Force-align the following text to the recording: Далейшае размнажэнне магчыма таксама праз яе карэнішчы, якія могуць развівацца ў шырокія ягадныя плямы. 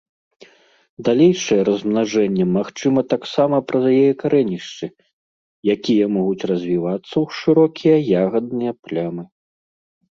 Далейшае 1.09 1.57
размнажэнне 1.69 2.45
магчыма 2.57 3.01
таксама 3.13 3.57
праз 3.73 3.85
яе 3.97 4.11
карэнішчы, 4.25 4.85
якія 5.77 6.05
могуць 6.19 6.47
развівацца 6.57 7.11
ў 7.23 7.43
шырокія 7.45 7.97
ягадныя 8.27 8.71
плямы. 8.87 9.23